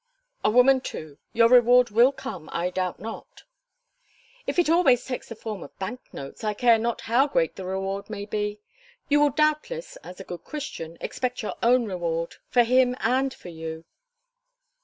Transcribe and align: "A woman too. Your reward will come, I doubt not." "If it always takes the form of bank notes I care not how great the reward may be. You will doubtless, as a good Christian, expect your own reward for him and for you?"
"A 0.43 0.49
woman 0.49 0.81
too. 0.81 1.19
Your 1.31 1.47
reward 1.47 1.91
will 1.91 2.11
come, 2.11 2.49
I 2.51 2.71
doubt 2.71 2.99
not." 2.99 3.43
"If 4.47 4.57
it 4.57 4.67
always 4.67 5.05
takes 5.05 5.29
the 5.29 5.35
form 5.35 5.61
of 5.61 5.77
bank 5.77 5.99
notes 6.11 6.43
I 6.43 6.55
care 6.55 6.79
not 6.79 7.01
how 7.01 7.27
great 7.27 7.55
the 7.55 7.65
reward 7.65 8.09
may 8.09 8.25
be. 8.25 8.59
You 9.09 9.19
will 9.21 9.29
doubtless, 9.29 9.97
as 9.97 10.19
a 10.19 10.23
good 10.23 10.43
Christian, 10.43 10.97
expect 11.01 11.43
your 11.43 11.53
own 11.61 11.85
reward 11.85 12.37
for 12.49 12.63
him 12.63 12.95
and 13.01 13.31
for 13.31 13.49
you?" 13.49 13.85